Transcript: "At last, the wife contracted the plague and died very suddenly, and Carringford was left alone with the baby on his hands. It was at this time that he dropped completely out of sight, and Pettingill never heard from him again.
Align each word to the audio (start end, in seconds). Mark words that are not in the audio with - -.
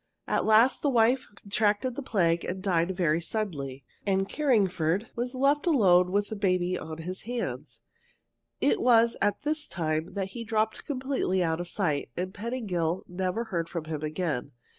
"At 0.27 0.45
last, 0.45 0.81
the 0.81 0.89
wife 0.89 1.27
contracted 1.43 1.93
the 1.95 2.01
plague 2.01 2.43
and 2.43 2.59
died 2.63 2.97
very 2.97 3.21
suddenly, 3.21 3.83
and 4.03 4.27
Carringford 4.27 5.11
was 5.15 5.35
left 5.35 5.67
alone 5.67 6.11
with 6.11 6.29
the 6.29 6.35
baby 6.35 6.75
on 6.75 6.97
his 7.03 7.21
hands. 7.29 7.81
It 8.59 8.81
was 8.81 9.15
at 9.21 9.43
this 9.43 9.67
time 9.67 10.15
that 10.15 10.29
he 10.29 10.43
dropped 10.43 10.87
completely 10.87 11.43
out 11.43 11.59
of 11.61 11.69
sight, 11.69 12.09
and 12.17 12.33
Pettingill 12.33 13.03
never 13.07 13.43
heard 13.43 13.69
from 13.69 13.85
him 13.85 14.01
again. 14.01 14.53